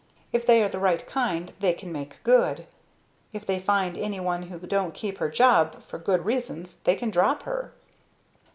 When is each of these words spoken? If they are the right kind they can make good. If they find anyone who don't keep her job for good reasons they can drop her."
If 0.33 0.47
they 0.47 0.63
are 0.63 0.67
the 0.67 0.79
right 0.79 1.05
kind 1.05 1.53
they 1.59 1.73
can 1.73 1.91
make 1.91 2.23
good. 2.23 2.65
If 3.33 3.45
they 3.45 3.59
find 3.59 3.95
anyone 3.95 4.41
who 4.49 4.57
don't 4.57 4.95
keep 4.95 5.19
her 5.19 5.29
job 5.29 5.83
for 5.87 5.99
good 5.99 6.25
reasons 6.25 6.79
they 6.85 6.95
can 6.95 7.11
drop 7.11 7.43
her." 7.43 7.71